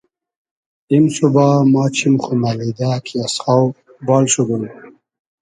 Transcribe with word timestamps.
ایم 0.91 1.05
سوبا 1.15 1.47
ما 1.71 1.83
چیم 1.95 2.15
خو 2.23 2.31
مئلیدۂ 2.41 2.91
کی 3.05 3.15
از 3.25 3.33
خاو 3.43 3.63
بال 4.07 4.25
شودوم 4.33 4.63